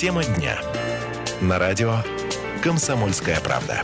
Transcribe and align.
Тема 0.00 0.22
дня. 0.22 0.60
На 1.40 1.58
радио 1.58 1.94
«Комсомольская 2.62 3.40
правда». 3.40 3.82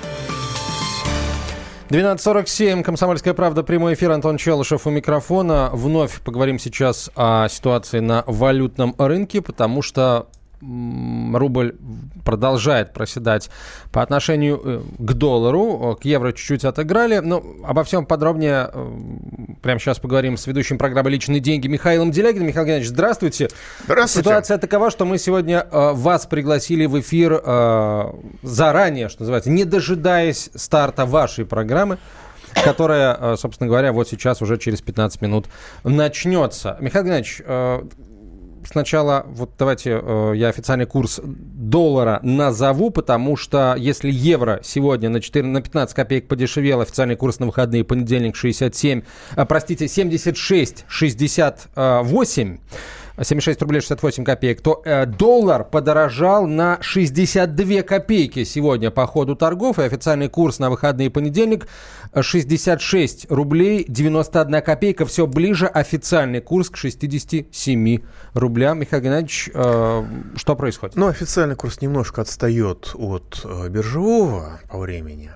12.47, 1.88 2.84
«Комсомольская 2.84 3.34
правда», 3.34 3.64
прямой 3.64 3.95
эфир, 3.95 4.12
Антон 4.12 4.37
Челышев 4.37 4.87
у 4.87 4.90
микрофона. 4.90 5.71
Вновь 5.72 6.21
поговорим 6.21 6.61
сейчас 6.61 7.11
о 7.16 7.48
ситуации 7.48 7.98
на 7.98 8.22
валютном 8.29 8.95
рынке, 8.96 9.43
потому 9.43 9.82
что 9.82 10.29
рубль 11.35 11.75
продолжает 12.25 12.93
проседать 12.93 13.51
по 13.93 14.03
отношению 14.03 14.61
э, 14.64 14.81
к 14.99 15.13
доллару. 15.13 15.96
К 16.01 16.05
евро 16.05 16.33
чуть-чуть 16.33 16.64
отыграли. 16.64 17.19
Но 17.19 17.43
обо 17.64 17.85
всем 17.85 18.07
подробнее 18.07 18.71
э, 18.73 18.93
прямо 19.63 19.79
сейчас 19.79 19.99
поговорим 19.99 20.37
с 20.37 20.46
ведущим 20.46 20.79
программы 20.79 21.11
«Личные 21.11 21.41
деньги» 21.41 21.69
Михаилом 21.69 22.11
Делягиным. 22.11 22.49
Михаил 22.49 22.67
Геннадьевич, 22.67 22.91
здравствуйте. 22.91 23.49
Здравствуйте. 23.85 24.29
Ситуация 24.29 24.58
такова, 24.58 24.91
что 24.91 25.05
мы 25.05 25.19
сегодня 25.19 25.67
э, 25.71 25.93
вас 25.93 26.27
пригласили 26.27 26.86
в 26.86 26.99
эфир 27.00 27.43
заранее, 28.43 29.08
что 29.08 29.22
называется, 29.22 29.50
не 29.50 29.64
дожидаясь 29.64 30.50
старта 30.55 31.05
вашей 31.07 31.44
программы 31.44 31.99
которая, 32.64 33.34
собственно 33.34 33.67
говоря, 33.67 33.92
вот 33.92 34.08
сейчас 34.08 34.41
уже 34.41 34.58
через 34.58 34.81
15 34.81 35.20
минут 35.22 35.47
начнется. 35.83 36.77
Михаил 36.81 37.05
Геннадьевич, 37.05 37.42
сначала, 38.67 39.25
вот 39.28 39.53
давайте 39.59 40.00
э, 40.03 40.33
я 40.36 40.48
официальный 40.48 40.86
курс 40.86 41.20
доллара 41.25 42.20
назову, 42.22 42.91
потому 42.91 43.36
что 43.36 43.75
если 43.77 44.11
евро 44.11 44.61
сегодня 44.62 45.09
на, 45.09 45.20
4, 45.20 45.47
на 45.47 45.62
15 45.62 45.95
копеек 45.95 46.28
подешевел, 46.28 46.81
официальный 46.81 47.17
курс 47.17 47.39
на 47.39 47.47
выходные, 47.47 47.84
понедельник 47.84 48.36
67, 48.36 49.03
э, 49.36 49.45
простите, 49.47 49.89
76, 49.89 50.84
68, 50.89 52.58
76 53.17 53.62
рублей 53.62 53.81
68 53.81 54.25
копеек, 54.25 54.61
то 54.61 54.83
э, 54.84 55.06
доллар 55.06 55.64
подорожал 55.64 56.47
на 56.47 56.78
62 56.80 57.83
копейки 57.83 58.42
сегодня 58.44 58.91
по 58.91 59.06
ходу 59.06 59.36
торгов. 59.36 59.78
И 59.78 59.83
официальный 59.83 60.28
курс 60.28 60.58
на 60.58 60.70
выходные 60.70 61.11
понедельник 61.11 61.69
66 62.19 63.30
рублей 63.30 63.84
91 63.86 64.62
копейка. 64.62 65.06
Все 65.06 65.27
ближе 65.27 65.66
официальный 65.66 66.41
курс 66.41 66.70
к 66.70 66.77
67 66.77 67.98
рублям. 68.34 68.80
Михаил 68.80 69.03
Геннадьевич, 69.03 69.50
э, 69.55 70.05
что 70.36 70.56
происходит? 70.56 70.97
Ну, 70.97 71.06
официальный 71.06 71.56
курс 71.56 71.81
немножко 71.81 72.22
отстает 72.22 72.91
от 72.94 73.42
э, 73.44 73.69
биржевого 73.69 74.60
по 74.69 74.78
времени. 74.78 75.31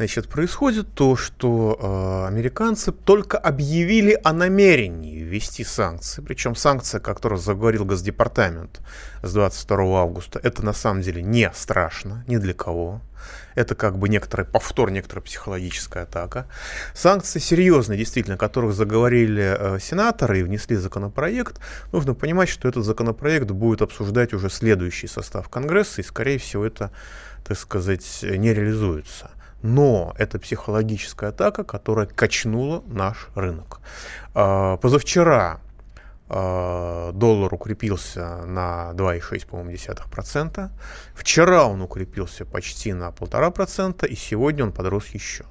Значит, 0.00 0.30
происходит 0.30 0.94
то, 0.94 1.14
что 1.14 1.78
э, 1.78 2.26
американцы 2.26 2.90
только 2.90 3.36
объявили 3.36 4.18
о 4.24 4.32
намерении 4.32 5.20
ввести 5.20 5.62
санкции. 5.62 6.22
Причем 6.22 6.56
санкция, 6.56 7.00
о 7.00 7.02
которой 7.02 7.38
заговорил 7.38 7.84
Госдепартамент 7.84 8.80
с 9.22 9.30
22 9.34 10.00
августа, 10.00 10.40
это 10.42 10.64
на 10.64 10.72
самом 10.72 11.02
деле 11.02 11.20
не 11.20 11.52
страшно 11.54 12.24
ни 12.26 12.38
для 12.38 12.54
кого. 12.54 13.02
Это 13.54 13.74
как 13.74 13.98
бы 13.98 14.08
некоторый 14.08 14.46
повтор, 14.46 14.90
некоторая 14.90 15.22
психологическая 15.22 16.04
атака. 16.04 16.46
Санкции 16.94 17.38
серьезные, 17.38 17.98
действительно, 17.98 18.36
о 18.36 18.38
которых 18.38 18.72
заговорили 18.72 19.54
э, 19.58 19.78
сенаторы 19.80 20.40
и 20.40 20.42
внесли 20.42 20.76
законопроект. 20.76 21.60
Нужно 21.92 22.14
понимать, 22.14 22.48
что 22.48 22.70
этот 22.70 22.86
законопроект 22.86 23.50
будет 23.50 23.82
обсуждать 23.82 24.32
уже 24.32 24.48
следующий 24.48 25.08
состав 25.08 25.50
Конгресса, 25.50 26.00
и, 26.00 26.04
скорее 26.04 26.38
всего, 26.38 26.64
это, 26.64 26.90
так 27.44 27.58
сказать, 27.58 28.20
не 28.22 28.54
реализуется 28.54 29.30
но 29.62 30.14
это 30.18 30.38
психологическая 30.38 31.30
атака, 31.30 31.64
которая 31.64 32.06
качнула 32.06 32.82
наш 32.86 33.28
рынок. 33.34 33.80
А, 34.34 34.76
позавчера 34.78 35.60
а, 36.28 37.12
доллар 37.12 37.52
укрепился 37.52 38.44
на 38.46 38.92
2,6, 38.94 39.46
по-моему, 39.46 39.76
процента. 40.10 40.70
Вчера 41.14 41.66
он 41.66 41.82
укрепился 41.82 42.44
почти 42.44 42.92
на 42.92 43.08
1,5%, 43.10 44.06
и 44.06 44.14
сегодня 44.14 44.64
он 44.64 44.72
подрос 44.72 45.08
еще. 45.08 45.44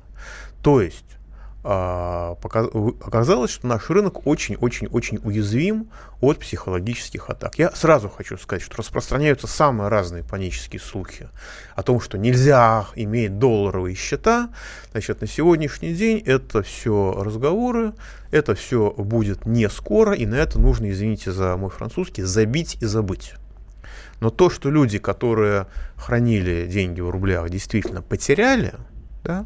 То 0.63 0.81
есть 0.81 1.18
оказалось, 1.61 3.51
что 3.51 3.67
наш 3.67 3.89
рынок 3.89 4.25
очень-очень-очень 4.25 5.19
уязвим 5.23 5.89
от 6.21 6.39
психологических 6.39 7.29
атак. 7.29 7.59
Я 7.59 7.71
сразу 7.71 8.07
хочу 8.07 8.37
сказать, 8.37 8.63
что 8.63 8.77
распространяются 8.77 9.47
самые 9.47 9.89
разные 9.89 10.23
панические 10.23 10.79
слухи 10.79 11.27
о 11.75 11.83
том, 11.83 11.99
что 11.99 12.17
нельзя 12.17 12.87
иметь 12.95 13.39
долларовые 13.39 13.95
счета. 13.95 14.49
Значит, 14.91 15.19
на 15.19 15.27
сегодняшний 15.27 15.93
день 15.93 16.23
это 16.25 16.61
все 16.63 17.21
разговоры, 17.21 17.93
это 18.31 18.55
все 18.55 18.91
будет 18.91 19.45
не 19.45 19.69
скоро, 19.69 20.13
и 20.13 20.25
на 20.25 20.35
это 20.35 20.59
нужно, 20.59 20.89
извините 20.89 21.33
за 21.33 21.57
мой 21.57 21.69
французский, 21.69 22.21
забить 22.21 22.77
и 22.81 22.85
забыть. 22.85 23.33
Но 24.21 24.29
то, 24.29 24.49
что 24.49 24.69
люди, 24.69 24.97
которые 24.97 25.67
хранили 25.97 26.67
деньги 26.67 27.01
в 27.01 27.09
рублях, 27.09 27.49
действительно 27.49 28.01
потеряли, 28.01 28.73
да, 29.23 29.39
а, 29.39 29.45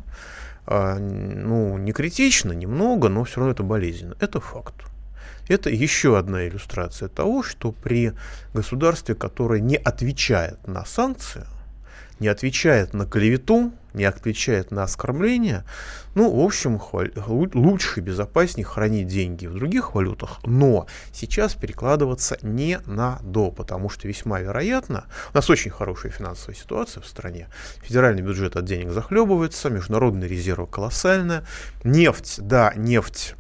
ну, 0.68 1.78
не 1.78 1.91
критично, 1.91 2.51
немного, 2.53 3.09
но 3.09 3.24
все 3.24 3.38
равно 3.38 3.51
это 3.51 3.63
болезненно. 3.63 4.16
Это 4.19 4.40
факт. 4.40 4.75
Это 5.50 5.69
еще 5.69 6.18
одна 6.18 6.47
иллюстрация 6.47 7.09
того, 7.09 7.44
что 7.44 7.72
при 7.72 8.13
государстве, 8.53 9.13
которое 9.13 9.59
не 9.59 9.75
отвечает 9.75 10.66
на 10.68 10.85
санкции, 10.85 11.46
не 12.20 12.28
отвечает 12.28 12.94
на 12.94 13.06
клевету, 13.06 13.72
не 13.94 14.06
отвечает 14.06 14.72
на 14.72 14.84
оскорбление, 14.84 15.66
ну, 16.16 16.31
в 16.31 16.44
общем, 16.44 16.80
лучше 17.54 18.00
и 18.00 18.04
безопаснее 18.04 18.66
хранить 18.66 19.08
деньги 19.08 19.46
в 19.46 19.54
других 19.54 19.96
валютах, 19.96 20.40
но 20.44 20.88
сейчас 21.12 21.54
перекладываться 21.56 22.38
не 22.42 22.80
надо, 22.86 23.52
потому 23.52 23.90
что 23.90 24.08
весьма 24.08 24.40
вероятно, 24.40 25.06
у 25.34 25.38
нас 25.38 25.50
очень 25.50 25.72
хорошая 25.72 26.12
финансовая 26.12 26.56
ситуация 26.56 27.02
в 27.02 27.08
стране, 27.08 27.50
федеральный 27.81 28.22
бюджет 28.22 28.56
от 28.56 28.66
денег 28.66 28.92
захлебывается, 28.92 29.70
международные 29.70 30.30
резервы 30.30 30.68
колоссальные, 30.68 31.44
нефть, 31.84 32.40
да, 32.42 32.74
нефть 32.75 33.36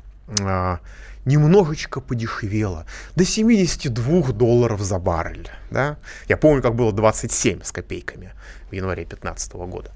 немножечко 1.25 2.01
подешевела 2.01 2.85
до 3.15 3.25
72 3.25 4.31
долларов 4.33 4.81
за 4.81 4.99
баррель. 4.99 5.49
Да? 5.71 5.97
Я 6.27 6.37
помню, 6.37 6.61
как 6.61 6.75
было 6.75 6.91
27 6.91 7.63
с 7.63 7.71
копейками 7.71 8.33
в 8.69 8.73
январе 8.73 9.03
2015 9.03 9.53
года. 9.53 9.91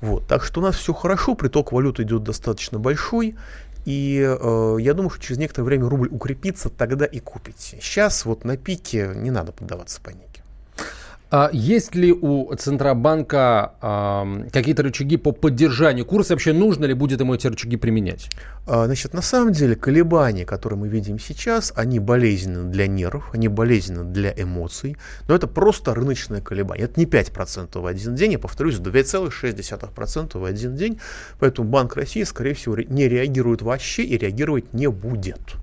Вот. 0.00 0.26
Так 0.26 0.44
что 0.44 0.60
у 0.60 0.62
нас 0.62 0.76
все 0.76 0.92
хорошо, 0.92 1.34
приток 1.34 1.72
валют 1.72 2.00
идет 2.00 2.22
достаточно 2.22 2.78
большой. 2.78 3.36
И 3.84 4.20
э, 4.20 4.76
я 4.80 4.94
думаю, 4.94 5.10
что 5.10 5.22
через 5.22 5.38
некоторое 5.38 5.66
время 5.66 5.88
рубль 5.88 6.08
укрепится, 6.08 6.70
тогда 6.70 7.04
и 7.06 7.20
купите. 7.20 7.78
Сейчас 7.80 8.24
вот 8.24 8.44
на 8.44 8.56
пике 8.56 9.12
не 9.14 9.30
надо 9.30 9.52
поддаваться 9.52 10.00
панике. 10.00 10.35
А 11.28 11.50
есть 11.52 11.96
ли 11.96 12.12
у 12.12 12.54
Центробанка 12.54 13.72
э, 13.82 14.48
какие-то 14.52 14.84
рычаги 14.84 15.16
по 15.16 15.32
поддержанию 15.32 16.06
курса? 16.06 16.34
Вообще 16.34 16.52
нужно 16.52 16.84
ли 16.84 16.94
будет 16.94 17.18
ему 17.18 17.34
эти 17.34 17.48
рычаги 17.48 17.76
применять? 17.76 18.30
А, 18.64 18.86
значит, 18.86 19.12
на 19.12 19.22
самом 19.22 19.52
деле 19.52 19.74
колебания, 19.74 20.44
которые 20.44 20.78
мы 20.78 20.86
видим 20.86 21.18
сейчас, 21.18 21.72
они 21.74 21.98
болезненны 21.98 22.70
для 22.70 22.86
нервов, 22.86 23.28
они 23.32 23.48
болезненны 23.48 24.04
для 24.04 24.32
эмоций, 24.36 24.96
но 25.26 25.34
это 25.34 25.48
просто 25.48 25.94
рыночное 25.94 26.40
колебание. 26.40 26.84
Это 26.84 27.00
не 27.00 27.06
5% 27.06 27.80
в 27.80 27.86
один 27.86 28.14
день, 28.14 28.32
я 28.32 28.38
повторюсь, 28.38 28.76
2,6% 28.76 30.38
в 30.38 30.44
один 30.44 30.76
день, 30.76 31.00
поэтому 31.40 31.68
Банк 31.68 31.96
России, 31.96 32.22
скорее 32.22 32.54
всего, 32.54 32.76
не 32.76 33.08
реагирует 33.08 33.62
вообще 33.62 34.04
и 34.04 34.16
реагировать 34.16 34.72
не 34.72 34.88
будет. 34.88 35.56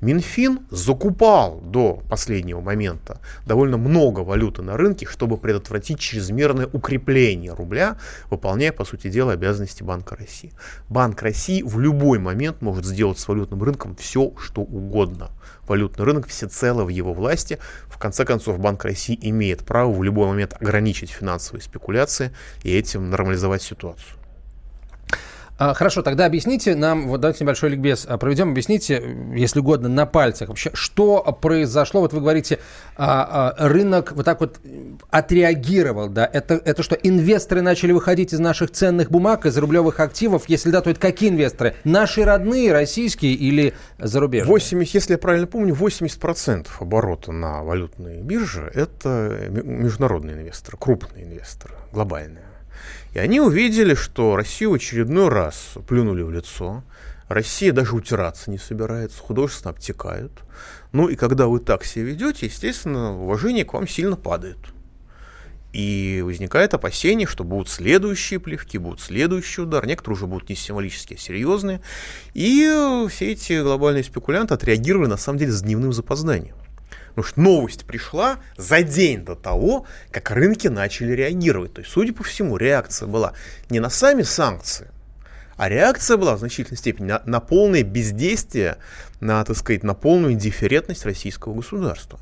Минфин 0.00 0.60
закупал 0.70 1.60
до 1.60 2.02
последнего 2.08 2.60
момента 2.60 3.20
довольно 3.46 3.76
много 3.78 4.20
валюты 4.20 4.62
на 4.62 4.76
рынке, 4.76 5.06
чтобы 5.06 5.38
предотвратить 5.38 5.98
чрезмерное 5.98 6.68
укрепление 6.72 7.52
рубля, 7.52 7.96
выполняя, 8.30 8.70
по 8.70 8.84
сути 8.84 9.08
дела, 9.08 9.32
обязанности 9.32 9.82
Банка 9.82 10.14
России. 10.14 10.52
Банк 10.88 11.20
России 11.22 11.62
в 11.62 11.80
любой 11.80 12.20
момент 12.20 12.62
может 12.62 12.84
сделать 12.84 13.18
с 13.18 13.26
валютным 13.26 13.62
рынком 13.62 13.96
все, 13.96 14.32
что 14.38 14.60
угодно. 14.60 15.30
Валютный 15.66 16.04
рынок 16.04 16.28
всецело 16.28 16.84
в 16.84 16.88
его 16.88 17.12
власти. 17.12 17.58
В 17.88 17.98
конце 17.98 18.24
концов, 18.24 18.60
Банк 18.60 18.84
России 18.84 19.18
имеет 19.20 19.64
право 19.64 19.92
в 19.92 20.02
любой 20.04 20.28
момент 20.28 20.54
ограничить 20.60 21.10
финансовые 21.10 21.62
спекуляции 21.62 22.30
и 22.62 22.72
этим 22.72 23.10
нормализовать 23.10 23.62
ситуацию. 23.62 24.18
А, 25.58 25.74
хорошо, 25.74 26.02
тогда 26.02 26.26
объясните 26.26 26.76
нам, 26.76 27.08
вот 27.08 27.20
давайте 27.20 27.42
небольшой 27.42 27.70
ликбез 27.70 28.06
а, 28.08 28.16
проведем, 28.16 28.50
объясните, 28.50 29.02
если 29.34 29.58
угодно, 29.58 29.88
на 29.88 30.06
пальцах 30.06 30.50
вообще, 30.50 30.70
что 30.72 31.20
произошло, 31.40 32.00
вот 32.00 32.12
вы 32.12 32.20
говорите, 32.20 32.60
а, 32.96 33.54
рынок 33.58 34.12
вот 34.12 34.24
так 34.24 34.40
вот 34.40 34.60
отреагировал, 35.10 36.08
да, 36.08 36.30
это, 36.32 36.54
это 36.64 36.84
что, 36.84 36.94
инвесторы 36.94 37.60
начали 37.60 37.90
выходить 37.90 38.32
из 38.32 38.38
наших 38.38 38.70
ценных 38.70 39.10
бумаг, 39.10 39.46
из 39.46 39.58
рублевых 39.58 39.98
активов, 39.98 40.44
если 40.48 40.70
да, 40.70 40.80
то 40.80 40.90
это 40.90 41.00
какие 41.00 41.30
инвесторы? 41.30 41.74
Наши 41.82 42.24
родные, 42.24 42.72
российские 42.72 43.32
или 43.32 43.74
зарубежные? 43.98 44.52
80, 44.52 44.94
если 44.94 45.12
я 45.14 45.18
правильно 45.18 45.48
помню, 45.48 45.74
80% 45.74 46.68
оборота 46.78 47.32
на 47.32 47.64
валютной 47.64 48.22
бирже– 48.22 48.70
это 48.74 49.48
международные 49.50 50.36
инвесторы, 50.36 50.78
крупные 50.78 51.24
инвесторы, 51.24 51.74
глобальные. 51.92 52.47
И 53.18 53.20
они 53.20 53.40
увидели, 53.40 53.94
что 53.94 54.36
Россию 54.36 54.70
в 54.70 54.74
очередной 54.74 55.28
раз 55.28 55.72
плюнули 55.88 56.22
в 56.22 56.30
лицо. 56.30 56.84
Россия 57.26 57.72
даже 57.72 57.96
утираться 57.96 58.48
не 58.48 58.58
собирается, 58.58 59.18
художественно 59.18 59.72
обтекают. 59.72 60.30
Ну 60.92 61.08
и 61.08 61.16
когда 61.16 61.48
вы 61.48 61.58
так 61.58 61.84
себя 61.84 62.04
ведете, 62.04 62.46
естественно, 62.46 63.20
уважение 63.20 63.64
к 63.64 63.72
вам 63.72 63.88
сильно 63.88 64.14
падает. 64.14 64.58
И 65.72 66.22
возникает 66.24 66.74
опасение, 66.74 67.26
что 67.26 67.42
будут 67.42 67.68
следующие 67.68 68.38
плевки, 68.38 68.78
будут 68.78 69.00
следующий 69.00 69.62
удар. 69.62 69.84
Некоторые 69.84 70.16
уже 70.16 70.28
будут 70.28 70.48
не 70.48 70.54
символические, 70.54 71.16
а 71.16 71.20
серьезные. 71.20 71.80
И 72.34 73.04
все 73.10 73.32
эти 73.32 73.60
глобальные 73.60 74.04
спекулянты 74.04 74.54
отреагировали, 74.54 75.08
на 75.08 75.16
самом 75.16 75.40
деле, 75.40 75.50
с 75.50 75.60
дневным 75.60 75.92
запозданием. 75.92 76.54
Потому 77.18 77.32
что 77.32 77.40
новость 77.40 77.84
пришла 77.84 78.38
за 78.56 78.82
день 78.82 79.24
до 79.24 79.34
того, 79.34 79.86
как 80.12 80.30
рынки 80.30 80.68
начали 80.68 81.14
реагировать. 81.14 81.74
То 81.74 81.80
есть, 81.80 81.90
судя 81.90 82.12
по 82.12 82.22
всему, 82.22 82.56
реакция 82.56 83.08
была 83.08 83.32
не 83.70 83.80
на 83.80 83.90
сами 83.90 84.22
санкции, 84.22 84.86
а 85.56 85.68
реакция 85.68 86.16
была 86.16 86.36
в 86.36 86.38
значительной 86.38 86.78
степени 86.78 87.06
на, 87.06 87.22
на 87.26 87.40
полное 87.40 87.82
бездействие, 87.82 88.76
на, 89.18 89.44
так 89.44 89.56
сказать, 89.56 89.82
на 89.82 89.94
полную 89.94 90.34
индифферентность 90.34 91.04
российского 91.04 91.54
государства. 91.54 92.20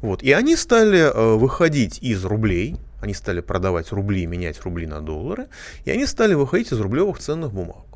Вот. 0.00 0.22
И 0.22 0.30
они 0.30 0.54
стали 0.54 1.00
э, 1.00 1.34
выходить 1.34 1.98
из 2.00 2.24
рублей, 2.24 2.76
они 3.00 3.14
стали 3.14 3.40
продавать 3.40 3.90
рубли, 3.90 4.26
менять 4.26 4.60
рубли 4.62 4.86
на 4.86 5.00
доллары, 5.00 5.48
и 5.84 5.90
они 5.90 6.06
стали 6.06 6.34
выходить 6.34 6.70
из 6.70 6.78
рублевых 6.78 7.18
ценных 7.18 7.52
бумаг. 7.52 7.95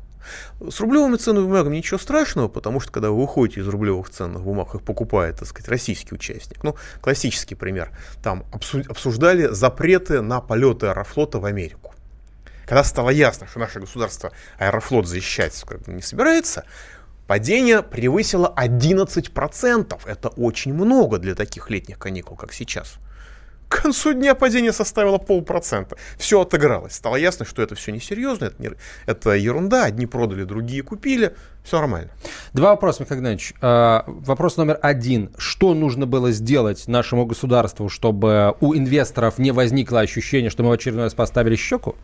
С 0.59 0.79
рублевыми 0.79 1.17
ценными 1.17 1.45
бумагами 1.45 1.77
ничего 1.77 1.97
страшного, 1.97 2.47
потому 2.47 2.79
что 2.79 2.91
когда 2.91 3.09
вы 3.09 3.21
выходите 3.21 3.61
из 3.61 3.67
рублевых 3.67 4.09
ценных 4.09 4.43
бумаг, 4.43 4.75
их 4.75 4.83
покупает, 4.83 5.37
так 5.37 5.47
сказать, 5.47 5.69
российский 5.69 6.13
участник. 6.15 6.63
Ну, 6.63 6.75
классический 7.01 7.55
пример. 7.55 7.91
Там 8.23 8.45
обсуждали 8.51 9.47
запреты 9.47 10.21
на 10.21 10.41
полеты 10.41 10.87
аэрофлота 10.87 11.39
в 11.39 11.45
Америку. 11.45 11.93
Когда 12.65 12.83
стало 12.83 13.09
ясно, 13.09 13.47
что 13.47 13.59
наше 13.59 13.79
государство 13.79 14.31
аэрофлот 14.57 15.07
защищать 15.07 15.61
не 15.87 16.01
собирается, 16.01 16.63
падение 17.27 17.81
превысило 17.81 18.53
11%. 18.55 19.99
Это 20.05 20.29
очень 20.29 20.73
много 20.73 21.17
для 21.17 21.35
таких 21.35 21.69
летних 21.69 21.99
каникул, 21.99 22.37
как 22.37 22.53
сейчас. 22.53 22.95
К 23.71 23.83
концу 23.83 24.11
дня 24.11 24.35
падение 24.35 24.73
составило 24.73 25.17
полпроцента. 25.17 25.95
Все 26.17 26.41
отыгралось. 26.41 26.91
Стало 26.91 27.15
ясно, 27.15 27.45
что 27.45 27.61
это 27.61 27.73
все 27.73 27.93
несерьезно, 27.93 28.45
это, 28.45 28.61
не, 28.61 28.71
это 29.05 29.31
ерунда. 29.31 29.85
Одни 29.85 30.05
продали, 30.05 30.43
другие 30.43 30.83
купили. 30.83 31.33
Все 31.63 31.79
нормально. 31.79 32.09
Два 32.51 32.71
вопроса, 32.71 33.03
Михаил 33.03 33.21
Геннадьевич. 33.21 33.53
А, 33.61 34.03
вопрос 34.07 34.57
номер 34.57 34.77
один. 34.81 35.31
Что 35.37 35.73
нужно 35.73 36.05
было 36.05 36.31
сделать 36.31 36.85
нашему 36.89 37.25
государству, 37.25 37.87
чтобы 37.87 38.55
у 38.59 38.75
инвесторов 38.75 39.37
не 39.37 39.51
возникло 39.51 40.01
ощущение, 40.01 40.49
что 40.49 40.63
мы 40.63 40.69
в 40.69 40.73
очередной 40.73 41.05
раз 41.05 41.13
поставили 41.13 41.55
щеку? 41.55 41.95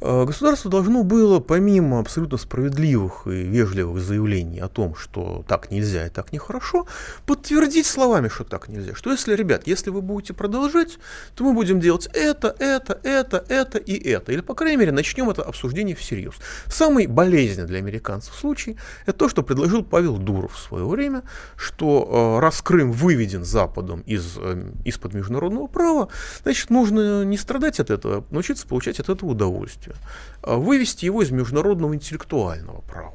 Э, 0.00 0.24
государство 0.24 0.70
должно 0.70 1.04
было, 1.04 1.40
помимо 1.40 2.00
абсолютно 2.00 2.36
справедливых 2.36 3.26
и 3.26 3.42
вежливых 3.42 4.02
заявлений 4.02 4.60
о 4.60 4.68
том, 4.68 4.94
что 4.94 5.44
так 5.48 5.70
нельзя 5.70 6.06
и 6.06 6.10
так 6.10 6.32
нехорошо, 6.32 6.86
подтвердить 7.24 7.86
словами, 7.86 8.28
что 8.28 8.44
так 8.44 8.68
нельзя. 8.68 8.94
Что 8.94 9.10
если, 9.10 9.34
ребят, 9.34 9.66
если 9.66 9.90
вы 9.90 10.02
будете 10.02 10.34
продолжать, 10.34 10.98
то 11.34 11.44
мы 11.44 11.54
будем 11.54 11.80
делать 11.80 12.08
это, 12.12 12.54
это, 12.58 13.00
это, 13.02 13.44
это 13.48 13.78
и 13.78 13.96
это. 14.08 14.32
Или, 14.32 14.40
по 14.40 14.54
крайней 14.54 14.76
мере, 14.76 14.92
начнем 14.92 15.30
это 15.30 15.42
обсуждение 15.42 15.96
всерьез. 15.96 16.34
Самый 16.66 17.06
болезненный 17.06 17.66
для 17.66 17.78
американцев 17.78 18.34
случай– 18.34 18.76
это 19.06 19.18
то, 19.18 19.28
что 19.28 19.42
предложил 19.42 19.82
Павел 19.82 20.18
Дуров 20.18 20.54
в 20.54 20.58
свое 20.58 20.86
время, 20.86 21.22
что 21.56 22.36
э, 22.36 22.40
раз 22.40 22.60
Крым 22.60 22.92
выведен 22.92 23.44
Западом 23.44 24.00
из, 24.00 24.36
э, 24.36 24.72
из-под 24.84 25.14
международного 25.14 25.68
права, 25.68 26.08
значит, 26.42 26.70
нужно 26.70 27.24
не 27.24 27.38
страдать 27.38 27.80
от 27.80 27.90
этого, 27.90 28.24
научиться 28.30 28.66
получать 28.66 29.00
от 29.00 29.08
этого 29.08 29.30
удовольствие 29.30 29.85
удовольствие, 29.86 29.96
а 30.42 30.56
вывести 30.56 31.04
его 31.04 31.22
из 31.22 31.30
международного 31.30 31.94
интеллектуального 31.94 32.80
права 32.82 33.12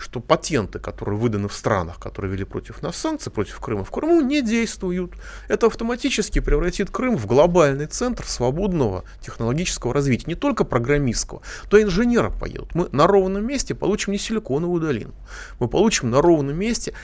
что 0.00 0.20
патенты, 0.20 0.78
которые 0.78 1.18
выданы 1.18 1.48
в 1.48 1.52
странах, 1.52 1.98
которые 1.98 2.30
вели 2.30 2.44
против 2.44 2.82
нас 2.82 2.96
санкции, 2.96 3.30
против 3.30 3.58
Крыма 3.58 3.82
в 3.82 3.90
Крыму, 3.90 4.20
не 4.20 4.42
действуют. 4.42 5.14
Это 5.48 5.66
автоматически 5.66 6.38
превратит 6.38 6.88
Крым 6.92 7.16
в 7.16 7.26
глобальный 7.26 7.86
центр 7.86 8.24
свободного 8.24 9.02
технологического 9.20 9.92
развития, 9.92 10.26
не 10.28 10.36
только 10.36 10.62
программистского, 10.62 11.42
то 11.68 11.82
инженеры 11.82 12.30
поедут. 12.30 12.76
Мы 12.76 12.88
на 12.92 13.08
ровном 13.08 13.44
месте 13.44 13.74
получим 13.74 14.12
не 14.12 14.18
силиконовую 14.18 14.80
долину, 14.80 15.14
мы 15.58 15.66
получим 15.66 16.10
на 16.10 16.22
ровном 16.22 16.56
месте 16.56 16.94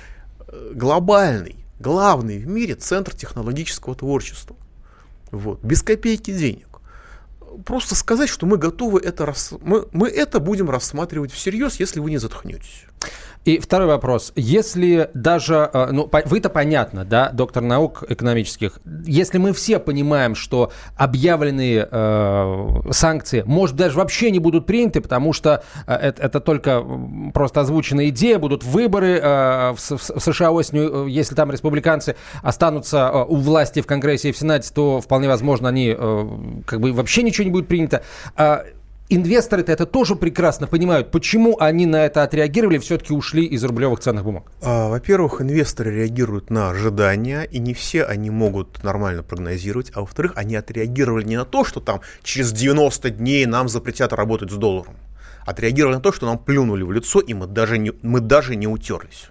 э, 0.47 0.71
глобальный, 0.73 1.57
главный 1.81 2.39
в 2.39 2.47
мире 2.47 2.77
центр 2.77 3.13
технологического 3.13 3.97
творчества. 3.97 4.55
Вот, 5.33 5.61
без 5.65 5.83
копейки 5.83 6.33
денег 6.33 6.74
просто 7.65 7.95
сказать, 7.95 8.29
что 8.29 8.47
мы 8.47 8.57
готовы 8.57 9.01
это, 9.01 9.27
рас... 9.27 9.53
мы, 9.63 9.87
мы 9.93 10.09
это 10.09 10.41
будем 10.41 10.71
рассматривать 10.71 11.33
всерьез, 11.33 11.81
если 11.81 12.01
вы 12.01 12.11
не 12.11 12.19
затхнетесь. 12.19 12.87
И 13.45 13.59
второй 13.59 13.89
вопрос. 13.89 14.33
Если 14.37 15.11
даже, 15.13 15.69
э, 15.71 15.89
ну, 15.93 16.09
вы-то 16.25 16.49
понятно, 16.49 17.05
да, 17.05 17.29
доктор 17.29 17.63
наук 17.63 18.03
экономических, 18.09 18.79
если 19.05 19.37
мы 19.37 19.53
все 19.53 19.79
понимаем, 19.79 20.35
что 20.35 20.73
объявленные 20.97 21.87
э, 21.91 22.91
санкции, 22.91 23.43
может, 23.45 23.77
даже 23.77 23.99
вообще 23.99 24.31
не 24.31 24.39
будут 24.39 24.65
приняты, 24.65 25.03
потому 25.03 25.35
что 25.35 25.63
э, 25.87 25.95
это, 25.95 26.23
это 26.23 26.41
только 26.41 26.83
просто 27.35 27.61
озвученная 27.61 28.09
идея, 28.09 28.39
будут 28.39 28.65
выборы 28.65 29.21
э, 29.23 29.75
в, 29.77 29.91
в 29.91 30.21
США 30.21 30.51
осенью, 30.51 31.07
э, 31.07 31.11
если 31.11 31.35
там 31.35 31.51
республиканцы 31.51 32.17
останутся 32.43 33.25
у 33.25 33.37
власти 33.37 33.83
в 33.83 33.87
Конгрессе 33.87 34.31
и 34.31 34.33
в 34.33 34.39
Сенате, 34.39 34.73
то 34.75 35.03
вполне 35.03 35.29
возможно, 35.29 35.69
они 35.69 35.95
э, 35.95 36.29
как 36.65 36.81
бы 36.81 36.95
вообще 36.95 37.23
ничего 37.23 37.44
не 37.45 37.51
будет 37.51 37.69
принято. 37.69 38.03
Э, 38.37 38.65
инвесторы-то 39.09 39.73
это 39.73 39.87
тоже 39.87 40.17
прекрасно 40.17 40.67
понимают. 40.67 41.11
Почему 41.11 41.57
они 41.61 41.87
на 41.87 42.05
это 42.05 42.23
отреагировали, 42.23 42.79
все-таки 42.79 43.13
ушли 43.13 43.45
из 43.45 43.63
рублевых 43.65 44.01
ценных 44.01 44.25
бумаг? 44.25 44.45
А, 44.63 44.89
во-первых, 44.89 45.41
инвесторы 45.41 45.95
реагируют 45.95 46.51
на 46.51 46.71
ожидания, 46.71 47.43
и 47.43 47.59
не 47.59 47.75
все 47.75 48.05
они 48.05 48.31
могут 48.31 48.83
нормально 48.83 49.23
прогнозировать. 49.23 49.93
А 49.95 50.01
во-вторых, 50.01 50.33
они 50.37 50.57
отреагировали 50.57 51.25
не 51.25 51.37
на 51.37 51.45
то, 51.45 51.65
что 51.65 51.81
там 51.81 52.01
через 52.23 52.53
90 52.53 53.11
дней 53.11 53.47
нам 53.47 53.69
запретят 53.69 54.13
работать 54.13 54.51
с 54.51 54.55
долларом. 54.55 54.97
Отреагировали 55.47 55.97
на 55.97 56.01
то, 56.01 56.13
что 56.13 56.27
нам 56.27 56.39
плюнули 56.39 56.83
в 56.83 56.93
лицо, 56.93 57.21
и 57.21 57.35
мы 57.35 57.47
даже 57.47 57.77
не, 57.77 57.93
мы 58.03 58.21
даже 58.21 58.57
не 58.57 58.67
утерлись. 58.67 59.31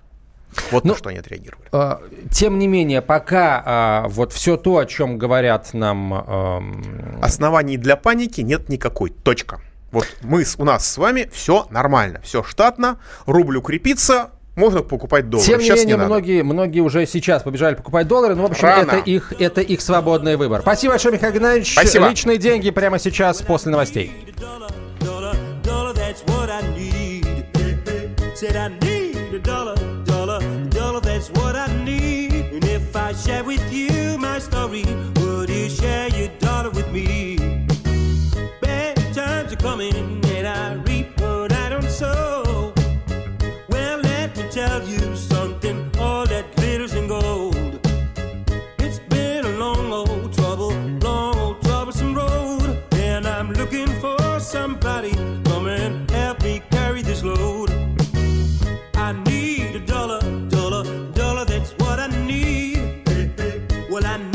Вот 0.71 0.83
ну, 0.83 0.91
на 0.91 0.97
что 0.97 1.09
они 1.09 1.19
отреагировали. 1.19 1.67
Э, 1.71 1.97
тем 2.31 2.59
не 2.59 2.67
менее, 2.67 3.01
пока 3.01 4.03
э, 4.05 4.09
вот 4.09 4.33
все 4.33 4.57
то, 4.57 4.77
о 4.77 4.85
чем 4.85 5.17
говорят 5.17 5.73
нам... 5.73 6.13
Э, 6.13 6.61
Оснований 7.21 7.77
для 7.77 7.95
паники 7.95 8.41
нет 8.41 8.69
никакой. 8.69 9.09
Точка. 9.09 9.61
Вот 9.91 10.07
мы, 10.21 10.43
у 10.57 10.65
нас 10.65 10.91
с 10.91 10.97
вами 10.97 11.29
все 11.31 11.67
нормально, 11.69 12.19
все 12.23 12.41
штатно, 12.41 12.97
рубль 13.27 13.57
укрепится, 13.57 14.31
можно 14.55 14.81
покупать 14.81 15.29
доллары. 15.29 15.47
Тем 15.47 15.59
не 15.59 15.65
сейчас 15.65 15.79
менее, 15.79 15.97
не 15.97 16.05
многие, 16.05 16.43
многие 16.43 16.79
уже 16.81 17.05
сейчас 17.05 17.43
побежали 17.43 17.75
покупать 17.75 18.07
доллары, 18.07 18.35
но, 18.35 18.47
в 18.47 18.51
общем, 18.51 18.67
это 18.67 18.97
их, 18.97 19.33
это 19.39 19.61
их 19.61 19.81
свободный 19.81 20.35
выбор. 20.35 20.61
Спасибо 20.61 20.93
большое, 20.93 21.15
Михаил 21.15 21.33
Геннадьевич. 21.33 21.73
Спасибо. 21.73 22.09
Личные 22.09 22.37
деньги 22.37 22.71
прямо 22.71 22.97
сейчас, 22.97 23.41
после 23.41 23.71
новостей. 23.71 24.11
Share 33.33 33.43
with 33.43 33.73
you 33.73 34.17
my 34.19 34.37
story, 34.37 34.85
Well, 63.93 64.07
I'm 64.07 64.32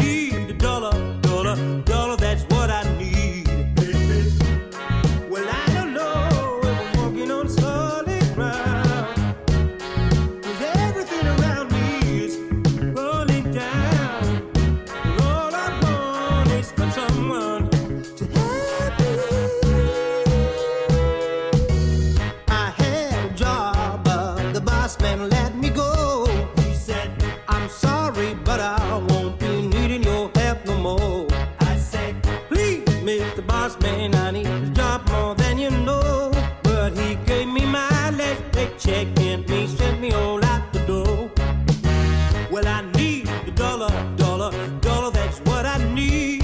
Well, 42.50 42.66
I 42.66 42.80
need 42.92 43.26
the 43.44 43.52
dollar, 43.54 43.90
dollar, 44.16 44.50
dollar, 44.80 45.10
that's 45.10 45.38
what 45.40 45.66
I 45.66 45.76
need. 45.92 46.42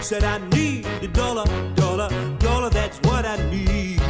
Said 0.00 0.22
I 0.22 0.38
need 0.50 0.84
the 1.00 1.08
dollar, 1.08 1.44
dollar, 1.74 2.08
dollar, 2.38 2.70
that's 2.70 2.98
what 2.98 3.26
I 3.26 3.36
need. 3.50 4.00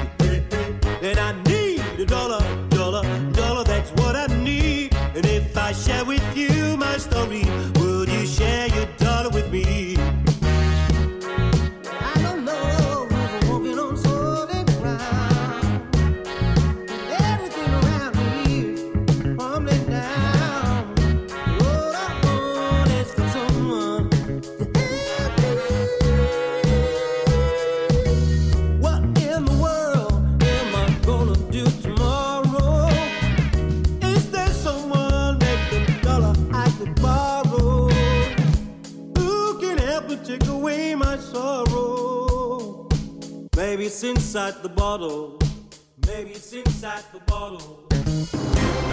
And 1.00 1.18
I 1.18 1.32
need 1.44 1.80
the 1.96 2.04
dollar, 2.04 2.40
dollar, 2.68 3.02
dollar, 3.32 3.64
that's 3.64 3.90
what 3.92 4.16
I 4.16 4.26
need. 4.42 4.94
And 5.16 5.24
if 5.24 5.56
I 5.56 5.72
share 5.72 6.04
with 6.04 6.36
you 6.36 6.76
my 6.76 6.98
story, 6.98 7.44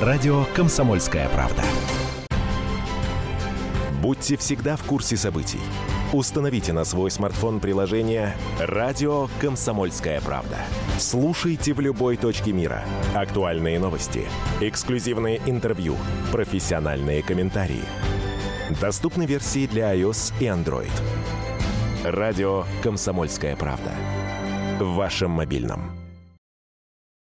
Радио 0.02 0.44
«Комсомольская 0.54 1.30
правда». 1.30 1.64
Будьте 4.02 4.36
всегда 4.36 4.76
в 4.76 4.84
курсе 4.84 5.16
событий. 5.16 5.62
Установите 6.12 6.74
на 6.74 6.84
свой 6.84 7.10
смартфон 7.10 7.62
приложение 7.62 8.36
«Радио 8.60 9.30
Комсомольская 9.40 10.20
правда». 10.20 10.58
Слушайте 10.98 11.74
в 11.74 11.80
любой 11.80 12.18
точке 12.18 12.52
мира. 12.52 12.84
Актуальные 13.16 13.80
новости, 13.80 14.28
эксклюзивные 14.60 15.40
интервью, 15.46 15.96
профессиональные 16.34 17.24
комментарии. 17.24 17.86
Доступны 18.82 19.26
версии 19.26 19.68
для 19.68 19.96
iOS 19.96 20.34
и 20.42 20.48
Android. 20.48 20.92
«Радио 22.04 22.66
Комсомольская 22.84 23.56
правда». 23.56 23.94
В 24.80 24.96
вашем 24.96 25.32
мобильном. 25.32 25.99